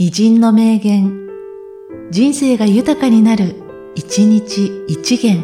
[0.00, 1.26] 偉人の名言、
[2.12, 3.56] 人生が豊かになる、
[3.96, 5.42] 一日一元。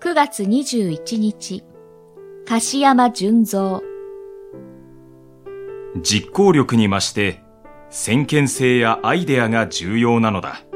[0.00, 1.62] 9月21日、
[2.44, 3.82] 柏山純三。
[6.02, 7.40] 実行力に増して
[7.88, 10.67] 先見性やアイデアが重要なのだ。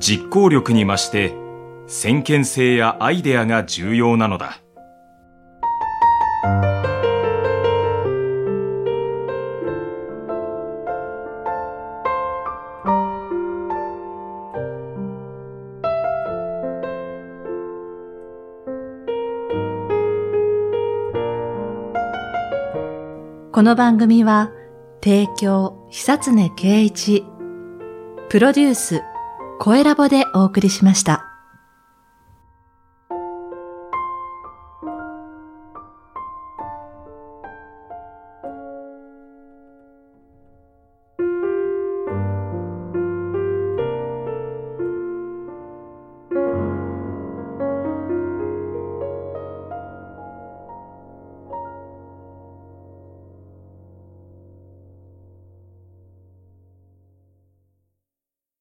[0.00, 1.34] 実行力に増して
[1.86, 4.62] 先見性やアイデアが重要なのだ。
[23.52, 24.52] この番組は、
[25.04, 27.26] 提供、久常圭一、
[28.30, 29.02] プロデュース、
[29.62, 31.29] 声ラボでお送りしました。